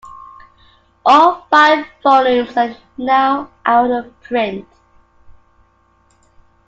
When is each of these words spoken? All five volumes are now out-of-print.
All 1.05 1.45
five 1.51 1.85
volumes 2.03 2.57
are 2.57 2.75
now 2.97 3.51
out-of-print. 3.63 4.67